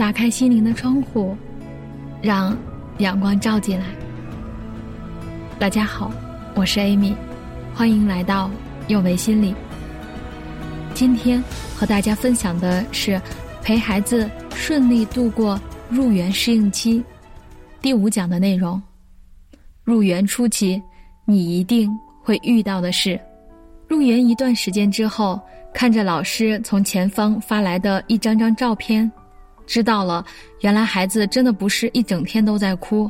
[0.00, 1.36] 打开心灵的窗户，
[2.22, 2.56] 让
[3.00, 3.84] 阳光照进来。
[5.58, 6.10] 大家好，
[6.54, 7.14] 我是 Amy，
[7.74, 8.50] 欢迎来到
[8.88, 9.54] 幼为心理。
[10.94, 11.44] 今天
[11.76, 13.20] 和大家分享的是
[13.62, 15.60] 陪孩子顺利度过
[15.90, 17.04] 入园适应期
[17.82, 18.82] 第五讲的内容。
[19.84, 20.82] 入园初期，
[21.26, 21.90] 你一定
[22.22, 23.20] 会遇到的事。
[23.86, 25.38] 入园一段时间之后，
[25.74, 29.12] 看着老师从前方发来的一张张照片，
[29.70, 30.26] 知道了，
[30.62, 33.08] 原来孩子真的不是一整天都在哭。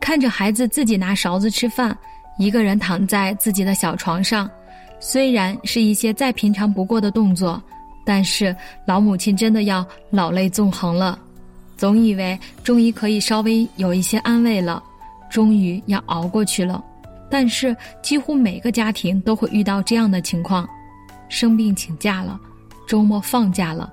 [0.00, 1.94] 看着孩子自己拿勺子吃饭，
[2.38, 4.50] 一个人躺在自己的小床上，
[4.98, 7.62] 虽然是一些再平常不过的动作，
[8.06, 11.18] 但是老母亲真的要老泪纵横了。
[11.76, 14.82] 总以为终于可以稍微有一些安慰了，
[15.28, 16.82] 终于要熬过去了。
[17.30, 20.66] 但是，几乎每个家庭都会遇到这样的情况：
[21.28, 22.40] 生病请假了，
[22.86, 23.92] 周末放假了，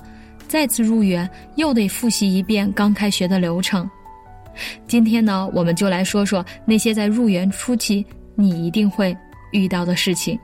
[0.55, 3.89] 再次入园又得复习一遍刚开学的流程。
[4.88, 9.14] 今天呢，我们就来说说那些在入园初期你一定会
[9.52, 10.39] 遇到的事情。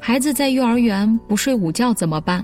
[0.00, 2.42] 孩子在幼儿园不睡午觉怎么办？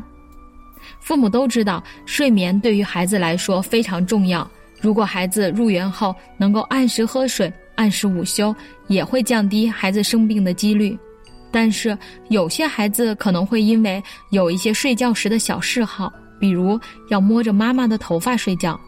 [1.01, 4.47] 父母都知道，睡眠对于孩子来说非常重要。
[4.83, 8.55] 如果孩子入园后能够按时喝水，按时午休
[8.89, 10.95] 也会降低孩子生病的几率，
[11.51, 11.97] 但是
[12.29, 18.79] 有些孩子可能会因为有一些睡觉时的小嗜好，比如要摸着妈妈的头发睡觉，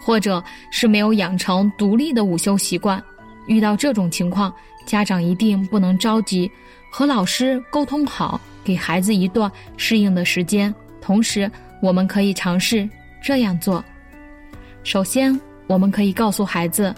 [0.00, 3.02] 或者是没有养成独立的午休习惯。
[3.46, 4.52] 遇到这种情况，
[4.86, 6.50] 家长一定不能着急，
[6.90, 10.74] 和老师沟通好，给孩子一段适应的时间。
[11.00, 11.50] 同时，
[11.82, 12.88] 我们可以尝试
[13.22, 13.84] 这样做：
[14.82, 16.94] 首先，我们可以告诉孩子。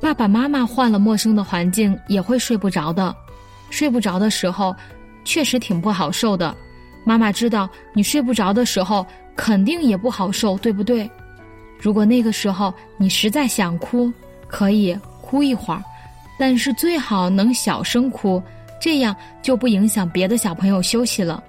[0.00, 3.14] 爸爸妈妈换了陌生的环境也会睡不着的，
[3.70, 4.74] 睡不着的时候，
[5.24, 6.54] 确实挺不好受的。
[7.04, 11.10] 妈妈知道你睡不着的时候，肯定也不好受，对不对？
[11.78, 14.12] 如果那个时候你实在想哭，
[14.46, 15.82] 可以哭一会儿，
[16.38, 18.42] 但是最好能小声哭，
[18.78, 21.42] 这样就不影响别的小朋友休息了。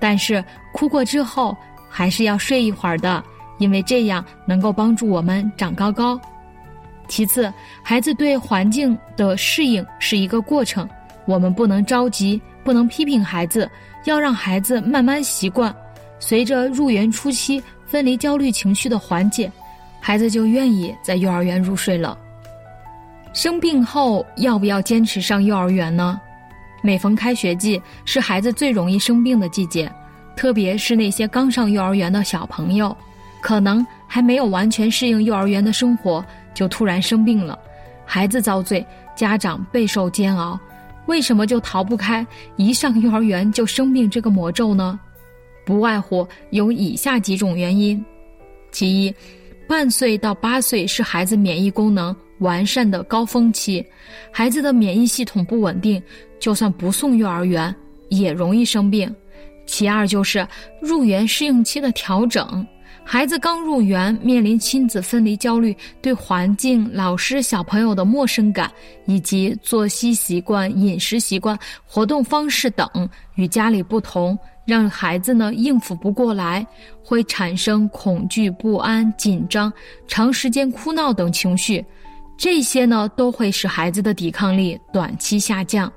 [0.00, 1.56] 但是哭过之后，
[1.88, 3.22] 还是要睡一会儿的，
[3.58, 6.20] 因为这样能够帮助我们长高高。
[7.06, 7.52] 其次，
[7.84, 10.88] 孩子对环境的适应是一个过程，
[11.24, 13.70] 我们不能着急，不能批评孩子，
[14.04, 15.74] 要让孩子慢慢习惯。
[16.18, 19.50] 随着入园初期分离焦虑情绪的缓解，
[20.00, 22.16] 孩子就愿意在幼儿园入睡了。
[23.32, 26.20] 生病后要不要坚持上幼儿园呢？
[26.82, 29.90] 每逢开学季，是孩子最容易生病的季节，
[30.36, 32.96] 特别是那些刚上幼儿园的小朋友，
[33.40, 36.24] 可能还没有完全适应幼儿园的生活。
[36.54, 37.58] 就突然生病了，
[38.04, 38.84] 孩子遭罪，
[39.16, 40.58] 家长备受煎熬。
[41.06, 42.26] 为什么就逃不开
[42.56, 44.98] 一上幼儿园就生病这个魔咒呢？
[45.64, 48.04] 不外乎有以下几种原因：
[48.70, 49.14] 其一，
[49.68, 53.84] 半岁到八岁是孩子免疫功能完善的高峰期，
[54.30, 56.02] 孩子的免疫系统不稳定，
[56.38, 57.74] 就算不送幼儿园
[58.08, 59.12] 也容易生病。
[59.64, 60.46] 其二就是
[60.80, 62.66] 入园适应期的调整。
[63.04, 68.70] 孩子刚入园，面临亲子分离焦虑，对环境、老师、小朋友的陌生感，
[69.06, 72.88] 以及作息习惯、饮食习惯、活动方式等
[73.34, 76.66] 与家里不同，让孩子呢应付不过来，
[77.04, 79.70] 会产生恐惧、不安、紧张、
[80.08, 81.84] 长时间哭闹等情绪，
[82.38, 85.92] 这些呢都会使孩子的抵抗力短期下降。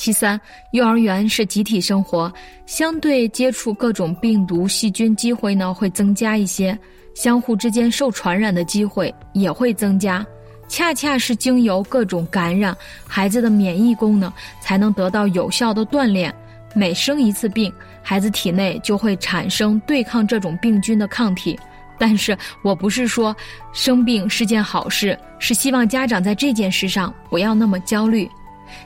[0.00, 0.40] 其三，
[0.70, 2.32] 幼儿园是集体生活，
[2.64, 6.76] 相对接触各种病毒细菌机会呢会增加一些，
[7.12, 10.26] 相互之间受传染的机会也会增加。
[10.68, 12.74] 恰恰是经由各种感染，
[13.06, 16.34] 孩子的免疫功能才能得到有效的锻炼。
[16.74, 17.70] 每生一次病，
[18.02, 21.60] 孩子体内就会产生对抗这种病菌的抗体。
[21.98, 22.34] 但是
[22.64, 23.36] 我不是说
[23.74, 28.26] 生病是件好事，是希望家长在这件事上不要那么焦虑。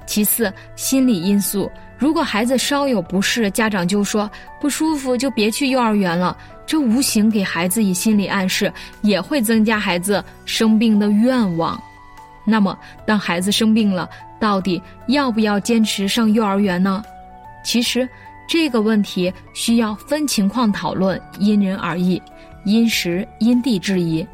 [0.06, 1.70] 其次，心理因素。
[1.96, 4.30] 如果孩子稍有不适，家长就说
[4.60, 6.36] 不舒服就别去幼儿园了，
[6.66, 8.72] 这无形给孩子以心理暗示，
[9.02, 11.80] 也会增加孩子生病的愿望。
[12.44, 12.76] 那么，
[13.06, 17.02] 当孩子生病了，到底要不要坚持上幼儿园呢？
[17.64, 18.06] 其实，
[18.46, 22.20] 这个问题需要分情况讨论，因人而异，
[22.64, 24.26] 因时因地制宜。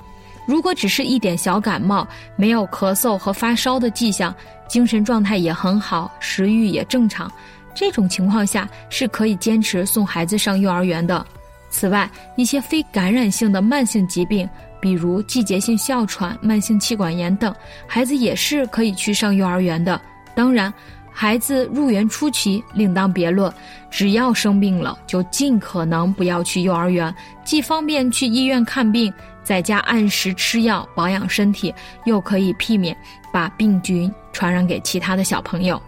[0.46, 2.04] 如果只是一点小感冒，
[2.34, 4.34] 没有咳嗽和发烧的迹象。
[4.70, 7.30] 精神状态也很好，食欲也正常，
[7.74, 11.26] 这种情况下是可以坚持送孩子上幼儿园的。
[11.70, 14.48] 此外，一些非感染性的慢性疾病，
[14.80, 17.52] 比如季节性哮喘、慢性气管炎等，
[17.84, 20.00] 孩子也是可以去上幼儿园的。
[20.36, 20.72] 当然，
[21.12, 23.52] 孩子入园初期另当别论，
[23.90, 27.12] 只要生病了，就尽可能不要去幼儿园，
[27.44, 29.12] 既方便去医院看病，
[29.50, 31.74] 在家按时吃药保养身体，
[32.04, 32.96] 又可以避免
[33.32, 35.82] 把病菌传染给其他的小朋友。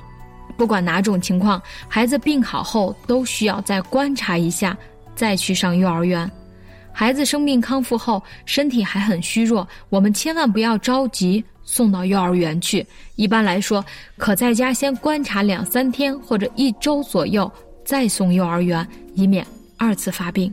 [0.56, 4.76] 不管哪种情况，孩子病好后都需要再观察一下，
[5.14, 6.28] 再去上幼儿园。
[6.92, 12.84] 孩子生病康复后，身体还很虚弱，我们千万不要着急送到幼儿园去。
[13.14, 13.84] 一般来说，
[14.16, 17.48] 可在家先观察两三天或者一周左右，
[17.84, 19.46] 再送幼儿园，以免
[19.78, 20.52] 二次发病。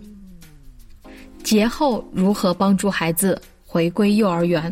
[1.49, 4.71] 节后如何帮助孩子回归幼儿园？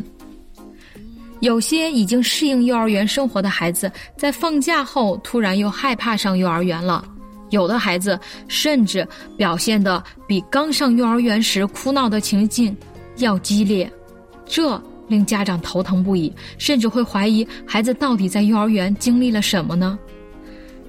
[1.39, 7.03] 有些已经适应幼儿园生活的孩子，在放假后突然又害怕上幼儿园了。
[7.50, 12.77] 有的孩子甚至表现的比刚上幼儿园时哭闹的情境
[13.15, 13.91] 要激烈，
[14.45, 19.97] 这令家长头疼不已，甚至会怀疑孩子到底在幼儿园经历了什么呢？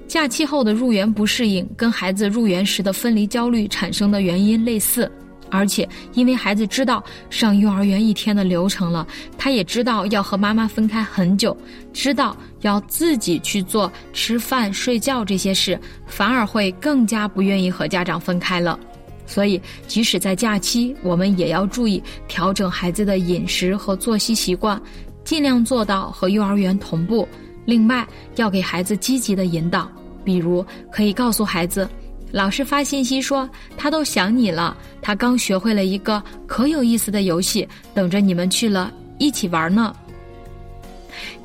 [0.07, 5.11] 假期后的入园不适应，跟孩子入园时的分离焦虑产生的原因类似。
[5.51, 9.07] 而且，因为孩子知道上幼儿园一天的流程了，
[9.37, 11.55] 他也知道要和妈妈分开很久，
[11.91, 18.79] 知道要自己去做吃饭、睡觉这些事，反而会更加不愿意和家长分开了。
[19.25, 24.81] 所以，即使在假期，我们也要注意调整孩子的饮食和作息习惯，
[25.23, 27.27] 尽量做到和幼儿园同步。
[27.65, 28.07] 另外，
[28.37, 29.87] 要给孩子积极的引导，
[30.23, 31.87] 比如可以告诉孩子。
[32.31, 34.77] 老师发信息说，他都想你了。
[35.01, 39.95] 他刚学会了一个可有意思的游戏，等着你们去了一起玩呢。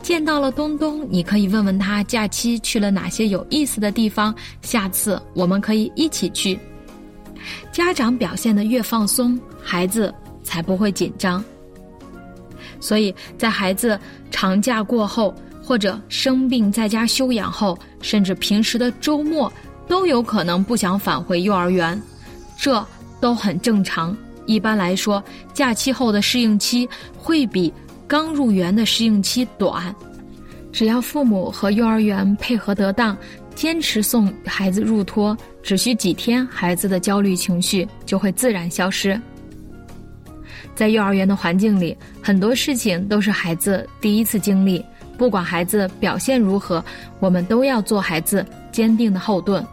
[0.02, 6.58] 见到了东东，你可以问问他假期去了哪些有意思的地方，下次我们可以一起去。
[7.72, 11.42] 家长表现的越放松，孩子才不会紧张。
[12.78, 13.98] 所以在孩子
[14.30, 19.50] 长假过后，或者生病在家休养后，甚至平时的周末。
[19.86, 22.00] 都有可能不想返回幼儿园，
[22.56, 22.84] 这
[23.20, 24.16] 都很正常。
[24.46, 25.22] 一般来说，
[25.52, 27.72] 假期后的适应期会比
[28.06, 29.94] 刚入园的适应期短。
[30.72, 33.16] 只要父母和幼儿园配合得当，
[33.54, 39.18] 坚持送孩子入托，只需几天，孩子的焦虑情绪就会自然消失。
[40.74, 44.84] 在幼儿园的环境里，很多事情都是孩子第一次经历，
[45.16, 46.84] 不管孩子表现如何，
[47.20, 49.64] 我们都要做孩子坚定的后盾。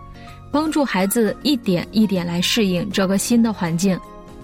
[0.51, 3.97] 帮助孩子一点一点来适应这个新的环境，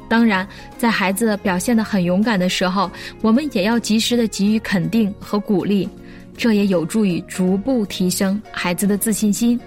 [0.07, 0.47] 当然，
[0.77, 2.89] 在孩子表现的很勇敢的时候，
[3.21, 5.89] 我们也要及时的给予肯定和鼓励，
[6.37, 9.59] 这也有助于逐步提升孩子的自信心。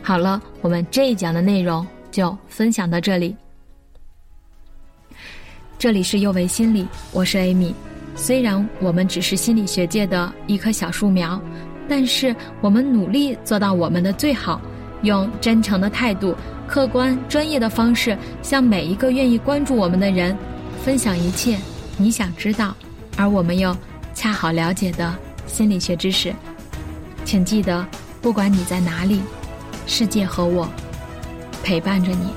[0.00, 3.36] 好了，我们这一讲的内容就分享到这里。
[5.78, 7.91] 这里是幼为心理，我是 Amy。
[8.14, 11.40] 虽然我们只是心理学界的一棵小树苗，
[11.88, 14.60] 但是我们努力做到我们的最好。
[15.02, 16.32] 用真诚的态度、
[16.68, 20.36] 客观专业的方式，向每一个愿意关注我们的人，
[20.84, 21.58] 分享一切
[21.96, 22.72] 你想知道，
[23.16, 23.76] 而我们又
[24.14, 25.12] 恰好了解的
[25.48, 26.32] 心理学知识。
[27.24, 27.84] 请记得，
[28.20, 29.20] 不管你在哪里，
[29.88, 30.68] 世界和我
[31.64, 32.28] 陪伴着你。